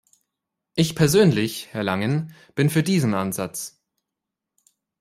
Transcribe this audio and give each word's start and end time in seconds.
Ich 0.73 0.95
persönlich, 0.95 1.67
Herr 1.73 1.83
Langen, 1.83 2.33
bin 2.55 2.71
für 2.71 2.81
diesen 2.81 3.13
Ansatz. 3.13 3.83